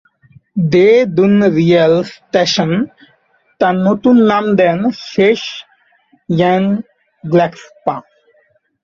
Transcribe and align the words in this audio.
দ্গে-'দুন-র্গ্যাল-ম্ত্শান 0.71 2.71
তার 3.61 3.75
নতুন 3.87 4.15
নাম 4.31 4.45
দেন 4.59 4.79
ব্শেস-গ্ন্যেন-গ্রাগ্স-পা। 5.01 7.95